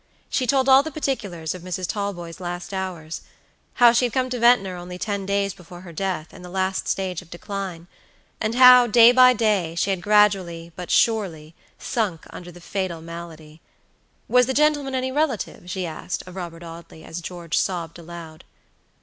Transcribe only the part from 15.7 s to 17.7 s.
asked of Robert Audley, as George